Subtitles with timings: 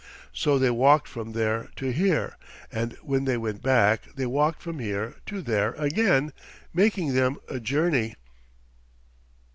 [0.33, 2.35] So they walked from there to here,
[2.71, 6.33] and when they went back, they walked from here to there again,
[6.73, 8.15] making them a journey."